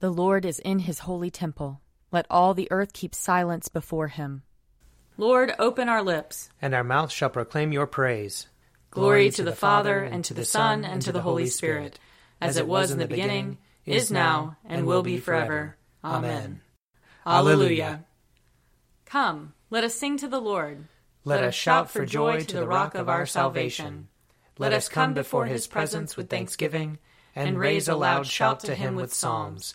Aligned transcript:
The 0.00 0.10
Lord 0.10 0.46
is 0.46 0.58
in 0.60 0.78
his 0.78 1.00
holy 1.00 1.30
temple. 1.30 1.82
Let 2.10 2.24
all 2.30 2.54
the 2.54 2.68
earth 2.70 2.94
keep 2.94 3.14
silence 3.14 3.68
before 3.68 4.08
him. 4.08 4.42
Lord, 5.18 5.54
open 5.58 5.90
our 5.90 6.02
lips, 6.02 6.48
and 6.62 6.74
our 6.74 6.82
mouth 6.82 7.12
shall 7.12 7.28
proclaim 7.28 7.70
your 7.70 7.86
praise. 7.86 8.46
Glory 8.90 9.28
to 9.32 9.42
the 9.42 9.52
Father, 9.52 10.02
and 10.02 10.24
to 10.24 10.32
the 10.32 10.46
Son, 10.46 10.86
and 10.86 11.02
to 11.02 11.12
the 11.12 11.20
Holy 11.20 11.48
Spirit, 11.48 11.98
as 12.40 12.56
it 12.56 12.66
was 12.66 12.90
in 12.90 12.98
the 12.98 13.06
beginning, 13.06 13.58
is 13.84 14.10
now, 14.10 14.56
and 14.64 14.86
will 14.86 15.02
be 15.02 15.18
forever. 15.18 15.76
Amen. 16.02 16.62
Alleluia. 17.26 18.06
Come, 19.04 19.52
let 19.68 19.84
us 19.84 19.94
sing 19.94 20.16
to 20.16 20.28
the 20.28 20.40
Lord. 20.40 20.86
Let 21.26 21.44
us 21.44 21.54
shout 21.54 21.90
for 21.90 22.06
joy 22.06 22.40
to 22.44 22.56
the 22.56 22.66
rock 22.66 22.94
of 22.94 23.10
our 23.10 23.26
salvation. 23.26 24.08
Let 24.56 24.72
us 24.72 24.88
come 24.88 25.12
before 25.12 25.44
his 25.44 25.66
presence 25.66 26.16
with 26.16 26.30
thanksgiving, 26.30 26.98
and 27.36 27.58
raise 27.58 27.86
a 27.86 27.94
loud 27.94 28.26
shout 28.26 28.60
to 28.60 28.74
him 28.74 28.94
with 28.94 29.12
psalms. 29.12 29.74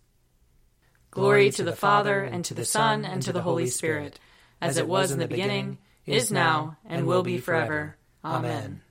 Glory 1.11 1.51
to 1.51 1.63
the 1.63 1.75
Father, 1.75 2.23
and 2.23 2.45
to 2.45 2.53
the 2.53 2.63
Son, 2.63 3.03
and 3.03 3.21
to 3.21 3.33
the 3.33 3.41
Holy 3.41 3.67
Spirit, 3.67 4.17
as 4.61 4.77
it 4.77 4.87
was 4.87 5.11
in 5.11 5.19
the 5.19 5.27
beginning, 5.27 5.77
is 6.05 6.31
now, 6.31 6.77
and 6.85 7.05
will 7.05 7.21
be 7.21 7.37
forever. 7.37 7.97
Amen. 8.23 8.81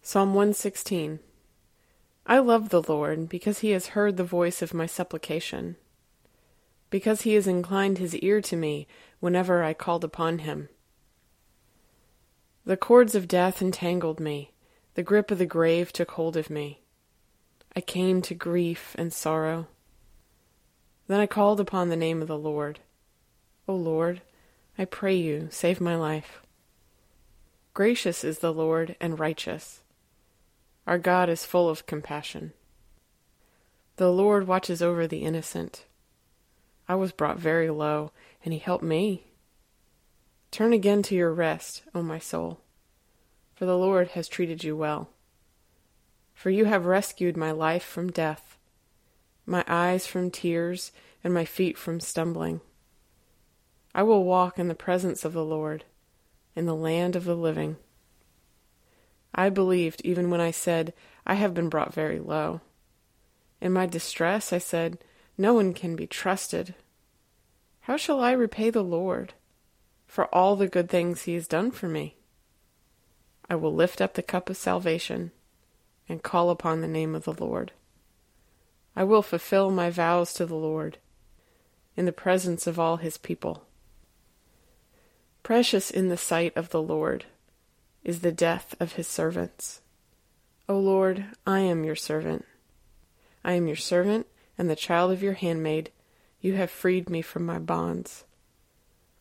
Psalm 0.00 0.30
116 0.30 1.20
I 2.26 2.38
love 2.38 2.70
the 2.70 2.82
Lord, 2.82 3.28
because 3.28 3.58
he 3.58 3.70
has 3.72 3.88
heard 3.88 4.16
the 4.16 4.24
voice 4.24 4.62
of 4.62 4.72
my 4.72 4.86
supplication, 4.86 5.76
because 6.88 7.22
he 7.22 7.34
has 7.34 7.46
inclined 7.46 7.98
his 7.98 8.16
ear 8.16 8.40
to 8.40 8.56
me 8.56 8.86
whenever 9.20 9.62
I 9.62 9.74
called 9.74 10.02
upon 10.02 10.40
him. 10.40 10.70
The 12.64 12.78
cords 12.78 13.14
of 13.14 13.28
death 13.28 13.60
entangled 13.60 14.18
me, 14.18 14.52
the 14.94 15.02
grip 15.02 15.30
of 15.30 15.38
the 15.38 15.46
grave 15.46 15.92
took 15.92 16.12
hold 16.12 16.36
of 16.36 16.48
me. 16.48 16.80
I 17.76 17.80
came 17.80 18.22
to 18.22 18.34
grief 18.34 18.96
and 18.98 19.12
sorrow. 19.12 19.68
Then 21.10 21.18
I 21.18 21.26
called 21.26 21.58
upon 21.58 21.88
the 21.88 21.96
name 21.96 22.22
of 22.22 22.28
the 22.28 22.38
Lord. 22.38 22.78
O 23.66 23.74
Lord, 23.74 24.22
I 24.78 24.84
pray 24.84 25.16
you, 25.16 25.48
save 25.50 25.80
my 25.80 25.96
life. 25.96 26.40
Gracious 27.74 28.22
is 28.22 28.38
the 28.38 28.52
Lord 28.52 28.94
and 29.00 29.18
righteous. 29.18 29.80
Our 30.86 30.98
God 30.98 31.28
is 31.28 31.44
full 31.44 31.68
of 31.68 31.84
compassion. 31.84 32.52
The 33.96 34.12
Lord 34.12 34.46
watches 34.46 34.80
over 34.80 35.08
the 35.08 35.24
innocent. 35.24 35.84
I 36.88 36.94
was 36.94 37.10
brought 37.10 37.40
very 37.40 37.70
low, 37.70 38.12
and 38.44 38.54
he 38.54 38.60
helped 38.60 38.84
me. 38.84 39.24
Turn 40.52 40.72
again 40.72 41.02
to 41.02 41.16
your 41.16 41.34
rest, 41.34 41.82
O 41.92 42.04
my 42.04 42.20
soul, 42.20 42.60
for 43.56 43.66
the 43.66 43.76
Lord 43.76 44.10
has 44.10 44.28
treated 44.28 44.62
you 44.62 44.76
well. 44.76 45.08
For 46.34 46.50
you 46.50 46.66
have 46.66 46.86
rescued 46.86 47.36
my 47.36 47.50
life 47.50 47.82
from 47.82 48.12
death 48.12 48.56
my 49.50 49.64
eyes 49.66 50.06
from 50.06 50.30
tears, 50.30 50.92
and 51.22 51.34
my 51.34 51.44
feet 51.44 51.76
from 51.76 52.00
stumbling. 52.00 52.60
I 53.94 54.02
will 54.04 54.24
walk 54.24 54.58
in 54.58 54.68
the 54.68 54.74
presence 54.74 55.24
of 55.24 55.32
the 55.32 55.44
Lord, 55.44 55.84
in 56.54 56.66
the 56.66 56.74
land 56.74 57.16
of 57.16 57.24
the 57.24 57.36
living. 57.36 57.76
I 59.34 59.48
believed 59.48 60.00
even 60.04 60.30
when 60.30 60.40
I 60.40 60.50
said, 60.50 60.92
I 61.26 61.34
have 61.34 61.54
been 61.54 61.68
brought 61.68 61.92
very 61.92 62.18
low. 62.18 62.60
In 63.60 63.72
my 63.72 63.86
distress, 63.86 64.52
I 64.52 64.58
said, 64.58 64.98
No 65.36 65.54
one 65.54 65.74
can 65.74 65.96
be 65.96 66.06
trusted. 66.06 66.74
How 67.82 67.96
shall 67.96 68.20
I 68.20 68.32
repay 68.32 68.70
the 68.70 68.84
Lord 68.84 69.34
for 70.06 70.26
all 70.34 70.56
the 70.56 70.68
good 70.68 70.88
things 70.88 71.22
he 71.22 71.34
has 71.34 71.48
done 71.48 71.70
for 71.70 71.88
me? 71.88 72.16
I 73.48 73.56
will 73.56 73.74
lift 73.74 74.00
up 74.00 74.14
the 74.14 74.22
cup 74.22 74.48
of 74.48 74.56
salvation 74.56 75.32
and 76.08 76.22
call 76.22 76.50
upon 76.50 76.80
the 76.80 76.88
name 76.88 77.14
of 77.14 77.24
the 77.24 77.32
Lord. 77.32 77.72
I 78.96 79.04
will 79.04 79.22
fulfill 79.22 79.70
my 79.70 79.90
vows 79.90 80.34
to 80.34 80.46
the 80.46 80.56
Lord 80.56 80.98
in 81.96 82.06
the 82.06 82.12
presence 82.12 82.66
of 82.66 82.78
all 82.78 82.96
his 82.96 83.18
people. 83.18 83.64
Precious 85.42 85.90
in 85.90 86.08
the 86.08 86.16
sight 86.16 86.56
of 86.56 86.70
the 86.70 86.82
Lord 86.82 87.24
is 88.04 88.20
the 88.20 88.32
death 88.32 88.74
of 88.80 88.94
his 88.94 89.06
servants. 89.06 89.80
O 90.68 90.78
Lord, 90.78 91.26
I 91.46 91.60
am 91.60 91.84
your 91.84 91.96
servant. 91.96 92.44
I 93.44 93.52
am 93.52 93.66
your 93.66 93.76
servant 93.76 94.26
and 94.56 94.68
the 94.68 94.76
child 94.76 95.12
of 95.12 95.22
your 95.22 95.34
handmaid. 95.34 95.90
You 96.40 96.54
have 96.54 96.70
freed 96.70 97.08
me 97.08 97.22
from 97.22 97.44
my 97.44 97.58
bonds. 97.58 98.24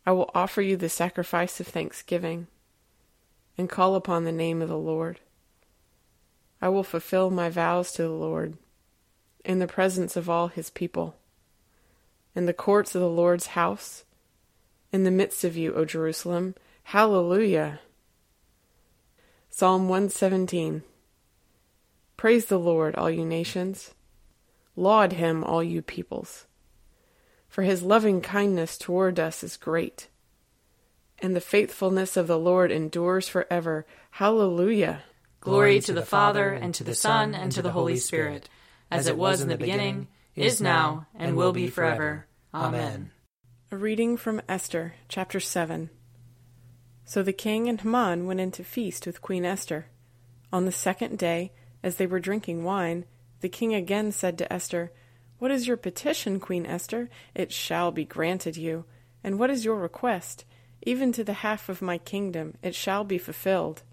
I 0.05 0.11
will 0.11 0.31
offer 0.33 0.61
you 0.61 0.77
the 0.77 0.89
sacrifice 0.89 1.59
of 1.59 1.67
thanksgiving 1.67 2.47
and 3.57 3.69
call 3.69 3.95
upon 3.95 4.23
the 4.23 4.31
name 4.31 4.61
of 4.61 4.69
the 4.69 4.77
Lord. 4.77 5.19
I 6.61 6.69
will 6.69 6.83
fulfill 6.83 7.29
my 7.29 7.49
vows 7.49 7.91
to 7.93 8.03
the 8.03 8.09
Lord 8.09 8.57
in 9.49 9.57
the 9.57 9.65
presence 9.65 10.15
of 10.15 10.29
all 10.29 10.47
his 10.47 10.69
people, 10.69 11.15
in 12.35 12.45
the 12.45 12.53
courts 12.53 12.93
of 12.93 13.01
the 13.01 13.09
Lord's 13.09 13.47
house, 13.47 14.05
in 14.91 15.05
the 15.05 15.09
midst 15.09 15.43
of 15.43 15.57
you, 15.57 15.73
O 15.73 15.85
Jerusalem. 15.85 16.53
Hallelujah! 16.83 17.79
Psalm 19.49 19.89
117 19.89 20.83
Praise 22.15 22.45
the 22.45 22.59
Lord, 22.59 22.95
all 22.95 23.09
you 23.09 23.25
nations. 23.25 23.95
Laud 24.75 25.13
him, 25.13 25.43
all 25.43 25.63
you 25.63 25.81
peoples. 25.81 26.45
For 27.47 27.63
his 27.63 27.81
loving 27.81 28.21
kindness 28.21 28.77
toward 28.77 29.19
us 29.19 29.43
is 29.43 29.57
great, 29.57 30.09
and 31.23 31.35
the 31.35 31.41
faithfulness 31.41 32.15
of 32.15 32.27
the 32.27 32.37
Lord 32.37 32.71
endures 32.71 33.27
forever. 33.27 33.87
Hallelujah! 34.11 35.01
Glory 35.41 35.79
to 35.79 35.93
the 35.93 36.05
Father, 36.05 36.51
and 36.51 36.75
to 36.75 36.83
the 36.83 36.93
Son, 36.93 37.33
and 37.33 37.51
to 37.53 37.63
the 37.63 37.71
Holy 37.71 37.97
Spirit 37.97 38.47
as 38.91 39.07
it 39.07 39.17
was 39.17 39.41
in 39.41 39.49
the 39.49 39.57
beginning, 39.57 40.07
is 40.35 40.61
now, 40.61 41.07
and 41.15 41.35
will 41.35 41.51
be 41.51 41.67
forever. 41.67 42.27
Amen. 42.53 43.11
A 43.71 43.77
reading 43.77 44.17
from 44.17 44.41
Esther, 44.49 44.95
chapter 45.07 45.39
7. 45.39 45.89
So 47.05 47.23
the 47.23 47.33
king 47.33 47.67
and 47.67 47.79
Haman 47.79 48.25
went 48.25 48.39
in 48.39 48.51
to 48.51 48.63
feast 48.63 49.05
with 49.05 49.21
Queen 49.21 49.45
Esther. 49.45 49.87
On 50.51 50.65
the 50.65 50.71
second 50.71 51.17
day, 51.17 51.51
as 51.83 51.95
they 51.95 52.07
were 52.07 52.19
drinking 52.19 52.63
wine, 52.63 53.05
the 53.41 53.49
king 53.49 53.73
again 53.73 54.11
said 54.11 54.37
to 54.37 54.51
Esther, 54.51 54.91
What 55.37 55.51
is 55.51 55.67
your 55.67 55.77
petition, 55.77 56.39
Queen 56.39 56.65
Esther? 56.65 57.09
It 57.35 57.51
shall 57.51 57.91
be 57.91 58.05
granted 58.05 58.57
you. 58.57 58.85
And 59.23 59.37
what 59.37 59.49
is 59.49 59.65
your 59.65 59.75
request? 59.75 60.45
Even 60.83 61.11
to 61.13 61.23
the 61.23 61.33
half 61.33 61.69
of 61.69 61.81
my 61.81 61.97
kingdom 61.97 62.55
it 62.63 62.75
shall 62.75 63.03
be 63.03 63.17
fulfilled. 63.17 63.83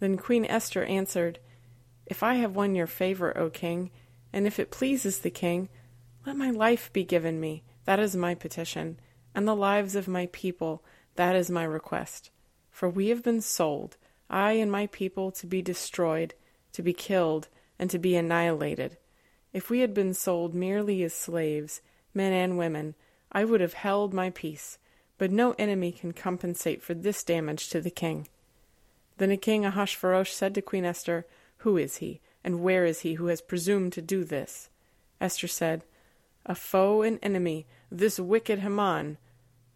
Then 0.00 0.16
Queen 0.16 0.44
Esther 0.44 0.84
answered, 0.84 1.38
If 2.06 2.22
I 2.22 2.34
have 2.34 2.56
won 2.56 2.74
your 2.74 2.86
favor, 2.86 3.36
O 3.36 3.50
king, 3.50 3.90
and 4.32 4.46
if 4.46 4.58
it 4.58 4.70
pleases 4.70 5.18
the 5.18 5.30
king, 5.30 5.68
let 6.26 6.36
my 6.36 6.50
life 6.50 6.92
be 6.92 7.04
given 7.04 7.40
me, 7.40 7.64
that 7.84 7.98
is 7.98 8.16
my 8.16 8.34
petition, 8.34 8.98
and 9.34 9.46
the 9.46 9.56
lives 9.56 9.94
of 9.94 10.08
my 10.08 10.26
people, 10.32 10.84
that 11.16 11.36
is 11.36 11.50
my 11.50 11.64
request. 11.64 12.30
For 12.70 12.88
we 12.88 13.08
have 13.08 13.22
been 13.22 13.40
sold, 13.40 13.96
I 14.30 14.52
and 14.52 14.70
my 14.70 14.86
people, 14.86 15.30
to 15.32 15.46
be 15.46 15.62
destroyed, 15.62 16.34
to 16.72 16.82
be 16.82 16.92
killed, 16.92 17.48
and 17.78 17.90
to 17.90 17.98
be 17.98 18.16
annihilated. 18.16 18.96
If 19.52 19.68
we 19.68 19.80
had 19.80 19.92
been 19.92 20.14
sold 20.14 20.54
merely 20.54 21.02
as 21.02 21.12
slaves, 21.12 21.82
men 22.14 22.32
and 22.32 22.56
women, 22.56 22.94
I 23.30 23.44
would 23.44 23.60
have 23.60 23.74
held 23.74 24.14
my 24.14 24.30
peace, 24.30 24.78
but 25.18 25.30
no 25.30 25.54
enemy 25.58 25.92
can 25.92 26.12
compensate 26.12 26.82
for 26.82 26.94
this 26.94 27.22
damage 27.22 27.68
to 27.70 27.80
the 27.80 27.90
king. 27.90 28.28
Then 29.18 29.28
the 29.28 29.36
king 29.36 29.64
Ahasuerus 29.64 30.30
said 30.30 30.54
to 30.54 30.62
Queen 30.62 30.84
Esther, 30.84 31.26
Who 31.58 31.76
is 31.76 31.96
he? 31.96 32.20
And 32.44 32.60
where 32.62 32.84
is 32.84 33.00
he 33.00 33.14
who 33.14 33.26
has 33.26 33.40
presumed 33.40 33.92
to 33.94 34.02
do 34.02 34.24
this? 34.24 34.68
Esther 35.20 35.48
said, 35.48 35.84
A 36.44 36.54
foe 36.54 37.02
and 37.02 37.18
enemy, 37.22 37.66
this 37.90 38.18
wicked 38.18 38.58
Haman. 38.58 39.18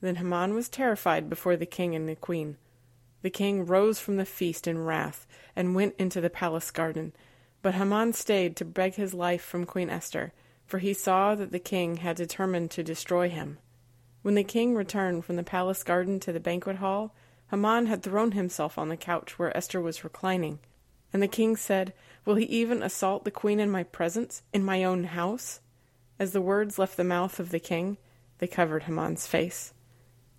Then 0.00 0.16
Haman 0.16 0.54
was 0.54 0.68
terrified 0.68 1.30
before 1.30 1.56
the 1.56 1.66
king 1.66 1.94
and 1.94 2.08
the 2.08 2.16
queen. 2.16 2.56
The 3.22 3.30
king 3.30 3.66
rose 3.66 3.98
from 3.98 4.16
the 4.16 4.24
feast 4.24 4.66
in 4.66 4.84
wrath 4.84 5.26
and 5.54 5.74
went 5.74 5.94
into 5.98 6.20
the 6.20 6.30
palace 6.30 6.70
garden. 6.70 7.12
But 7.62 7.74
Haman 7.74 8.12
stayed 8.12 8.56
to 8.56 8.64
beg 8.64 8.94
his 8.94 9.14
life 9.14 9.42
from 9.42 9.64
Queen 9.64 9.90
Esther, 9.90 10.32
for 10.66 10.78
he 10.78 10.92
saw 10.92 11.34
that 11.34 11.52
the 11.52 11.58
king 11.58 11.96
had 11.96 12.16
determined 12.16 12.70
to 12.72 12.82
destroy 12.82 13.28
him. 13.28 13.58
When 14.22 14.34
the 14.34 14.44
king 14.44 14.74
returned 14.74 15.24
from 15.24 15.36
the 15.36 15.42
palace 15.42 15.82
garden 15.82 16.20
to 16.20 16.32
the 16.32 16.40
banquet 16.40 16.76
hall, 16.76 17.14
Haman 17.50 17.86
had 17.86 18.02
thrown 18.02 18.32
himself 18.32 18.76
on 18.76 18.88
the 18.88 18.96
couch 18.96 19.38
where 19.38 19.56
Esther 19.56 19.80
was 19.80 20.02
reclining. 20.02 20.58
And 21.16 21.22
the 21.22 21.28
king 21.28 21.56
said, 21.56 21.94
Will 22.26 22.34
he 22.34 22.44
even 22.44 22.82
assault 22.82 23.24
the 23.24 23.30
queen 23.30 23.58
in 23.58 23.70
my 23.70 23.84
presence, 23.84 24.42
in 24.52 24.62
my 24.62 24.84
own 24.84 25.04
house? 25.04 25.60
As 26.18 26.32
the 26.32 26.42
words 26.42 26.78
left 26.78 26.98
the 26.98 27.04
mouth 27.04 27.40
of 27.40 27.48
the 27.48 27.58
king, 27.58 27.96
they 28.36 28.46
covered 28.46 28.82
Haman's 28.82 29.26
face. 29.26 29.72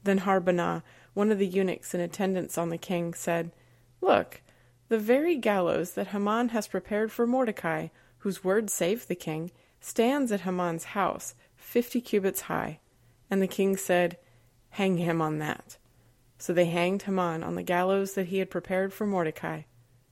Then 0.04 0.20
Harbonah, 0.20 0.84
one 1.16 1.32
of 1.32 1.40
the 1.40 1.48
eunuchs 1.48 1.96
in 1.96 2.00
attendance 2.00 2.60
on 2.60 2.70
the 2.70 2.78
king, 2.78 3.16
said, 3.16 3.54
Look, 4.02 4.44
the 4.88 5.00
very 5.00 5.36
gallows 5.36 5.94
that 5.94 6.10
Haman 6.10 6.50
has 6.50 6.68
prepared 6.68 7.12
for 7.12 7.26
Mordecai, 7.26 7.88
whose 8.20 8.44
word 8.44 8.70
saved 8.70 9.08
the 9.08 9.16
king, 9.16 9.50
stands 9.80 10.32
at 10.32 10.42
Haman's 10.42 10.84
house, 10.84 11.34
fifty 11.56 12.00
cubits 12.00 12.42
high. 12.42 12.82
And 13.32 13.42
the 13.42 13.48
king 13.48 13.78
said, 13.78 14.20
Hang 14.70 14.98
him 14.98 15.24
on 15.24 15.40
that. 15.40 15.78
So 16.38 16.54
they 16.54 16.66
hanged 16.66 17.02
Haman 17.02 17.42
on 17.42 17.56
the 17.56 17.64
gallows 17.64 18.14
that 18.14 18.28
he 18.28 18.38
had 18.38 18.52
prepared 18.52 18.94
for 18.94 19.08
Mordecai. 19.08 19.64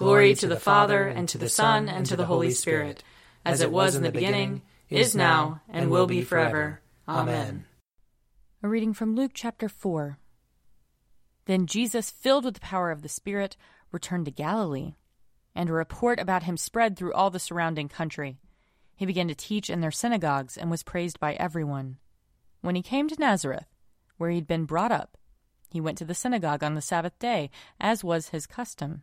Glory 0.00 0.34
to 0.34 0.46
the 0.46 0.58
Father, 0.58 1.08
and 1.08 1.28
to 1.28 1.36
the 1.36 1.50
Son, 1.50 1.86
and 1.86 2.06
to 2.06 2.16
the 2.16 2.24
Holy 2.24 2.52
Spirit, 2.52 3.04
as 3.44 3.60
it 3.60 3.70
was 3.70 3.94
in 3.94 4.02
the 4.02 4.10
beginning, 4.10 4.62
is 4.88 5.14
now, 5.14 5.60
and 5.68 5.90
will 5.90 6.06
be 6.06 6.22
forever. 6.22 6.80
Amen. 7.06 7.66
A 8.62 8.68
reading 8.68 8.94
from 8.94 9.14
Luke 9.14 9.32
chapter 9.34 9.68
4. 9.68 10.16
Then 11.44 11.66
Jesus, 11.66 12.08
filled 12.10 12.46
with 12.46 12.54
the 12.54 12.60
power 12.60 12.90
of 12.90 13.02
the 13.02 13.10
Spirit, 13.10 13.58
returned 13.92 14.24
to 14.24 14.30
Galilee, 14.30 14.94
and 15.54 15.68
a 15.68 15.74
report 15.74 16.18
about 16.18 16.44
him 16.44 16.56
spread 16.56 16.96
through 16.96 17.12
all 17.12 17.28
the 17.28 17.38
surrounding 17.38 17.90
country. 17.90 18.38
He 18.96 19.04
began 19.04 19.28
to 19.28 19.34
teach 19.34 19.68
in 19.68 19.82
their 19.82 19.90
synagogues 19.90 20.56
and 20.56 20.70
was 20.70 20.82
praised 20.82 21.20
by 21.20 21.34
everyone. 21.34 21.98
When 22.62 22.74
he 22.74 22.80
came 22.80 23.06
to 23.08 23.20
Nazareth, 23.20 23.66
where 24.16 24.30
he 24.30 24.36
had 24.36 24.48
been 24.48 24.64
brought 24.64 24.92
up, 24.92 25.18
he 25.70 25.78
went 25.78 25.98
to 25.98 26.06
the 26.06 26.14
synagogue 26.14 26.64
on 26.64 26.74
the 26.74 26.80
Sabbath 26.80 27.18
day, 27.18 27.50
as 27.78 28.02
was 28.02 28.30
his 28.30 28.46
custom. 28.46 29.02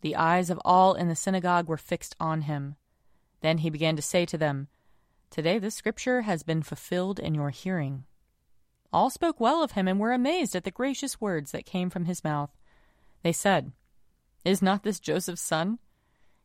The 0.00 0.16
eyes 0.16 0.50
of 0.50 0.60
all 0.64 0.94
in 0.94 1.08
the 1.08 1.16
synagogue 1.16 1.68
were 1.68 1.76
fixed 1.76 2.14
on 2.20 2.42
him. 2.42 2.76
Then 3.40 3.58
he 3.58 3.70
began 3.70 3.96
to 3.96 4.02
say 4.02 4.24
to 4.26 4.38
them, 4.38 4.68
Today 5.30 5.58
this 5.58 5.74
scripture 5.74 6.22
has 6.22 6.42
been 6.42 6.62
fulfilled 6.62 7.18
in 7.18 7.34
your 7.34 7.50
hearing. 7.50 8.04
All 8.92 9.10
spoke 9.10 9.38
well 9.38 9.62
of 9.62 9.72
him 9.72 9.86
and 9.86 10.00
were 10.00 10.12
amazed 10.12 10.56
at 10.56 10.64
the 10.64 10.70
gracious 10.70 11.20
words 11.20 11.52
that 11.52 11.66
came 11.66 11.90
from 11.90 12.06
his 12.06 12.24
mouth. 12.24 12.50
They 13.22 13.32
said, 13.32 13.72
Is 14.44 14.62
not 14.62 14.82
this 14.82 15.00
Joseph's 15.00 15.42
son? 15.42 15.78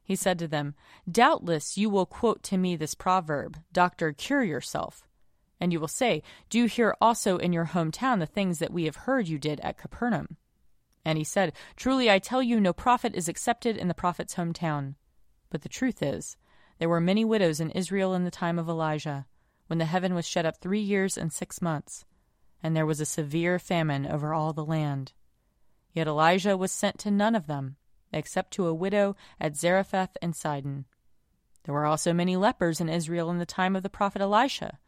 He 0.03 0.15
said 0.15 0.38
to 0.39 0.47
them, 0.47 0.75
Doubtless 1.09 1.77
you 1.77 1.89
will 1.89 2.05
quote 2.05 2.44
to 2.44 2.57
me 2.57 2.75
this 2.75 2.94
proverb, 2.94 3.57
Doctor, 3.71 4.11
cure 4.11 4.44
yourself. 4.44 5.07
And 5.61 5.71
you 5.71 5.79
will 5.79 5.88
say, 5.88 6.23
Do 6.50 6.65
hear 6.65 6.95
also 7.00 7.38
in 7.38 7.53
your 7.53 7.67
hometown 7.67 8.19
the 8.19 8.25
things 8.25 8.59
that 8.59 8.73
we 8.73 8.83
have 8.83 8.97
heard 8.97 9.29
you 9.29 9.39
did 9.39 9.61
at 9.61 9.77
Capernaum. 9.77 10.35
And 11.05 11.17
he 11.17 11.23
said, 11.23 11.53
Truly 11.75 12.09
I 12.09 12.19
tell 12.19 12.41
you, 12.41 12.59
no 12.59 12.73
prophet 12.73 13.13
is 13.15 13.27
accepted 13.27 13.77
in 13.77 13.88
the 13.88 13.94
prophet's 13.94 14.35
hometown. 14.35 14.95
But 15.50 15.61
the 15.61 15.69
truth 15.69 16.01
is, 16.01 16.38
there 16.79 16.89
were 16.89 17.00
many 17.00 17.23
widows 17.23 17.59
in 17.59 17.71
Israel 17.71 18.13
in 18.13 18.23
the 18.23 18.31
time 18.31 18.57
of 18.57 18.69
Elijah, 18.69 19.25
when 19.67 19.79
the 19.79 19.85
heaven 19.85 20.13
was 20.13 20.27
shut 20.27 20.45
up 20.45 20.57
three 20.57 20.79
years 20.79 21.17
and 21.17 21.31
six 21.31 21.61
months, 21.61 22.05
and 22.61 22.75
there 22.75 22.85
was 22.85 23.00
a 23.00 23.05
severe 23.05 23.59
famine 23.59 24.05
over 24.07 24.33
all 24.33 24.53
the 24.53 24.65
land. 24.65 25.13
Yet 25.94 26.07
Elijah 26.07 26.57
was 26.57 26.71
sent 26.71 26.97
to 27.00 27.11
none 27.11 27.35
of 27.35 27.47
them, 27.47 27.75
except 28.11 28.51
to 28.51 28.67
a 28.67 28.73
widow 28.73 29.15
at 29.39 29.55
Zarephath 29.55 30.17
in 30.21 30.33
Sidon. 30.33 30.85
There 31.63 31.74
were 31.74 31.86
also 31.86 32.13
many 32.13 32.36
lepers 32.36 32.81
in 32.81 32.89
Israel 32.89 33.29
in 33.29 33.39
the 33.39 33.45
time 33.45 33.75
of 33.75 33.83
the 33.83 33.89
prophet 33.89 34.22
Elisha, 34.22 34.79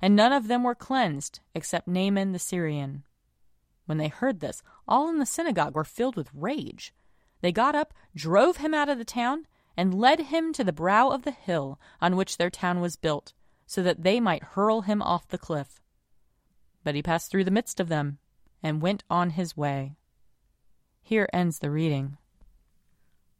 and 0.00 0.14
none 0.14 0.32
of 0.32 0.48
them 0.48 0.62
were 0.62 0.74
cleansed, 0.74 1.40
except 1.54 1.88
Naaman 1.88 2.32
the 2.32 2.38
Syrian. 2.38 3.04
When 3.88 3.96
they 3.96 4.08
heard 4.08 4.40
this, 4.40 4.62
all 4.86 5.08
in 5.08 5.18
the 5.18 5.24
synagogue 5.24 5.74
were 5.74 5.82
filled 5.82 6.14
with 6.14 6.28
rage. 6.34 6.92
They 7.40 7.52
got 7.52 7.74
up, 7.74 7.94
drove 8.14 8.58
him 8.58 8.74
out 8.74 8.90
of 8.90 8.98
the 8.98 9.04
town, 9.04 9.46
and 9.78 9.98
led 9.98 10.20
him 10.20 10.52
to 10.52 10.62
the 10.62 10.74
brow 10.74 11.08
of 11.08 11.22
the 11.22 11.30
hill 11.30 11.80
on 11.98 12.14
which 12.14 12.36
their 12.36 12.50
town 12.50 12.82
was 12.82 12.96
built, 12.96 13.32
so 13.66 13.82
that 13.82 14.02
they 14.02 14.20
might 14.20 14.42
hurl 14.42 14.82
him 14.82 15.00
off 15.00 15.28
the 15.28 15.38
cliff. 15.38 15.80
But 16.84 16.96
he 16.96 17.02
passed 17.02 17.30
through 17.30 17.44
the 17.44 17.50
midst 17.50 17.80
of 17.80 17.88
them 17.88 18.18
and 18.62 18.82
went 18.82 19.04
on 19.08 19.30
his 19.30 19.56
way. 19.56 19.96
Here 21.00 21.26
ends 21.32 21.60
the 21.60 21.70
reading. 21.70 22.18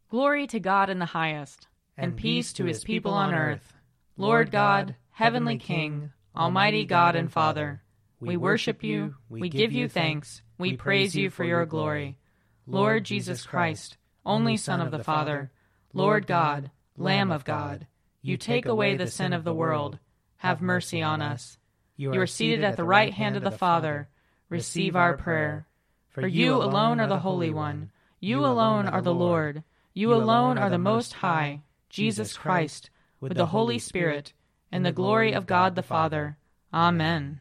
Glory 0.09 0.47
to 0.47 0.59
God 0.59 0.88
in 0.88 0.99
the 0.99 1.05
highest, 1.05 1.69
and, 1.95 2.12
and 2.12 2.17
peace 2.17 2.55
to 2.55 2.64
his 2.64 2.85
people 2.85 3.12
on 3.12 3.35
earth. 3.35 3.75
Lord 4.17 4.50
God, 4.50 4.97
heavenly 5.11 5.59
King, 5.59 6.12
almighty 6.35 6.87
God 6.87 7.17
and 7.17 7.31
Father, 7.31 7.83
we 8.20 8.37
worship 8.37 8.82
you, 8.82 9.14
we 9.28 9.48
give 9.48 9.72
you 9.72 9.88
thanks, 9.88 10.42
we 10.58 10.76
praise 10.76 11.14
you 11.14 11.30
for 11.30 11.44
your 11.44 11.66
glory. 11.66 12.18
Lord 12.66 13.04
Jesus 13.04 13.44
Christ, 13.44 13.96
only 14.26 14.56
Son 14.56 14.80
of 14.80 14.90
the 14.90 15.02
Father, 15.02 15.50
Lord 15.92 16.26
God, 16.26 16.70
Lamb 16.96 17.30
of 17.30 17.44
God, 17.44 17.87
you 18.20 18.37
take 18.37 18.66
away 18.66 18.96
the 18.96 19.06
sin 19.06 19.32
of 19.32 19.44
the 19.44 19.54
world. 19.54 19.98
Have 20.38 20.60
mercy 20.60 21.02
on 21.02 21.22
us. 21.22 21.58
You 21.96 22.12
are 22.20 22.26
seated 22.26 22.62
at 22.64 22.76
the 22.76 22.84
right 22.84 23.12
hand 23.12 23.37
of 23.37 23.42
the 23.42 23.50
Father. 23.50 24.08
Receive 24.48 24.96
our 24.96 25.16
prayer. 25.16 25.66
For 26.08 26.26
you 26.26 26.56
alone 26.56 27.00
are 27.00 27.06
the 27.06 27.20
Holy 27.20 27.50
One. 27.50 27.90
You 28.20 28.44
alone 28.44 28.87
are 28.87 29.02
the 29.02 29.14
Lord. 29.14 29.62
You 29.94 30.12
alone 30.12 30.58
are 30.58 30.70
the 30.70 30.78
Most 30.78 31.14
High, 31.14 31.62
Jesus 31.88 32.37
Christ, 32.37 32.90
with 33.20 33.34
the 33.34 33.46
Holy 33.46 33.78
Spirit, 33.78 34.32
and 34.70 34.84
the 34.84 34.92
glory 34.92 35.32
of 35.32 35.46
God 35.46 35.75
the 35.75 35.82
Father. 35.82 36.37
Amen. 36.72 37.40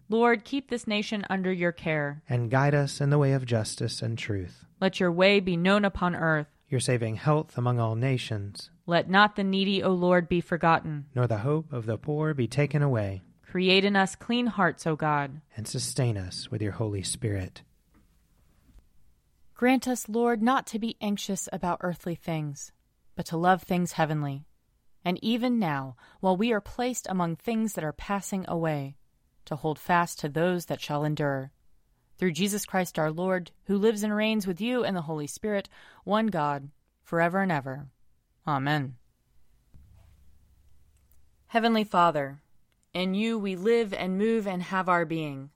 Lord, 0.11 0.43
keep 0.43 0.69
this 0.69 0.87
nation 0.87 1.23
under 1.29 1.53
your 1.53 1.71
care. 1.71 2.21
And 2.27 2.51
guide 2.51 2.75
us 2.75 2.99
in 2.99 3.11
the 3.11 3.17
way 3.17 3.31
of 3.31 3.45
justice 3.45 4.01
and 4.01 4.17
truth. 4.17 4.65
Let 4.81 4.99
your 4.99 5.09
way 5.09 5.39
be 5.39 5.55
known 5.55 5.85
upon 5.85 6.17
earth. 6.17 6.47
Your 6.67 6.81
saving 6.81 7.15
health 7.15 7.57
among 7.57 7.79
all 7.79 7.95
nations. 7.95 8.71
Let 8.85 9.09
not 9.09 9.37
the 9.37 9.45
needy, 9.45 9.81
O 9.81 9.91
Lord, 9.91 10.27
be 10.27 10.41
forgotten. 10.41 11.05
Nor 11.15 11.27
the 11.27 11.37
hope 11.37 11.71
of 11.71 11.85
the 11.85 11.97
poor 11.97 12.33
be 12.33 12.45
taken 12.45 12.81
away. 12.81 13.21
Create 13.41 13.85
in 13.85 13.95
us 13.95 14.17
clean 14.17 14.47
hearts, 14.47 14.85
O 14.85 14.97
God. 14.97 15.39
And 15.55 15.65
sustain 15.65 16.17
us 16.17 16.51
with 16.51 16.61
your 16.61 16.73
Holy 16.73 17.03
Spirit. 17.03 17.61
Grant 19.53 19.87
us, 19.87 20.09
Lord, 20.09 20.41
not 20.43 20.67
to 20.67 20.79
be 20.79 20.97
anxious 20.99 21.47
about 21.53 21.79
earthly 21.79 22.15
things, 22.15 22.73
but 23.15 23.25
to 23.27 23.37
love 23.37 23.63
things 23.63 23.93
heavenly. 23.93 24.43
And 25.05 25.23
even 25.23 25.57
now, 25.57 25.95
while 26.19 26.35
we 26.35 26.51
are 26.51 26.59
placed 26.59 27.07
among 27.09 27.37
things 27.37 27.75
that 27.75 27.83
are 27.85 27.93
passing 27.93 28.43
away, 28.49 28.97
to 29.45 29.55
hold 29.55 29.79
fast 29.79 30.19
to 30.19 30.29
those 30.29 30.65
that 30.67 30.81
shall 30.81 31.03
endure. 31.03 31.51
Through 32.17 32.33
Jesus 32.33 32.65
Christ 32.65 32.99
our 32.99 33.11
Lord, 33.11 33.51
who 33.65 33.77
lives 33.77 34.03
and 34.03 34.15
reigns 34.15 34.45
with 34.45 34.61
you 34.61 34.83
and 34.83 34.95
the 34.95 35.01
Holy 35.01 35.27
Spirit, 35.27 35.69
one 36.03 36.27
God, 36.27 36.69
forever 37.03 37.41
and 37.41 37.51
ever. 37.51 37.87
Amen. 38.47 38.95
Heavenly 41.47 41.83
Father, 41.83 42.41
in 42.93 43.13
you 43.13 43.37
we 43.37 43.55
live 43.55 43.93
and 43.93 44.17
move 44.17 44.47
and 44.47 44.63
have 44.63 44.87
our 44.87 45.05
being. 45.05 45.49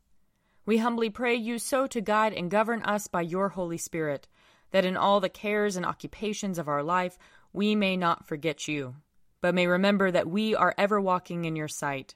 We 0.66 0.78
humbly 0.78 1.10
pray 1.10 1.36
you 1.36 1.60
so 1.60 1.86
to 1.88 2.02
guide 2.02 2.34
and 2.34 2.50
govern 2.50 2.82
us 2.82 3.08
by 3.08 3.22
your 3.22 3.50
Holy 3.50 3.78
Spirit, 3.78 4.28
that 4.72 4.86
in 4.86 4.98
all 4.98 5.20
the 5.20 5.30
cares 5.30 5.76
and 5.76 5.86
occupations 5.86 6.58
of 6.58 6.68
our 6.68 6.82
life 6.82 7.18
we 7.54 7.76
may 7.76 7.96
not 7.96 8.28
forget 8.28 8.68
you, 8.68 8.96
but 9.40 9.54
may 9.54 9.68
remember 9.68 10.12
that 10.12 10.28
we 10.28 10.56
are 10.56 10.74
ever 10.78 11.00
walking 11.00 11.46
in 11.46 11.56
your 11.56 11.68
sight. 11.68 12.16